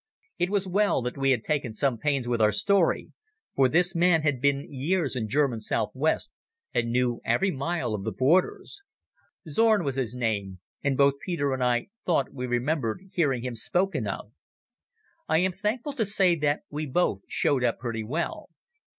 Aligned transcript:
It 0.39 0.49
was 0.49 0.65
well 0.67 1.03
that 1.03 1.15
we 1.15 1.29
had 1.29 1.43
taken 1.43 1.75
some 1.75 1.99
pains 1.99 2.27
with 2.27 2.41
our 2.41 2.51
story, 2.51 3.11
for 3.53 3.69
this 3.69 3.93
man 3.93 4.23
had 4.23 4.41
been 4.41 4.65
years 4.67 5.15
in 5.15 5.29
German 5.29 5.59
South 5.59 5.91
West, 5.93 6.31
and 6.73 6.89
knew 6.91 7.21
every 7.23 7.51
mile 7.51 7.93
of 7.93 8.03
the 8.03 8.11
borders. 8.11 8.81
Zorn 9.47 9.83
was 9.83 9.97
his 9.97 10.15
name, 10.15 10.57
and 10.83 10.97
both 10.97 11.19
Peter 11.23 11.53
and 11.53 11.63
I 11.63 11.89
thought 12.03 12.33
we 12.33 12.47
remembered 12.47 13.11
hearing 13.13 13.43
him 13.43 13.53
spoken 13.53 14.07
of. 14.07 14.31
I 15.29 15.37
am 15.37 15.51
thankful 15.51 15.93
to 15.93 16.05
say 16.07 16.35
that 16.35 16.61
we 16.71 16.87
both 16.87 17.21
showed 17.27 17.63
up 17.63 17.77
pretty 17.77 18.03
well. 18.03 18.49